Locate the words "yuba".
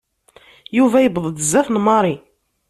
0.77-0.97